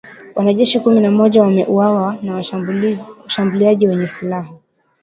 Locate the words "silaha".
4.07-4.49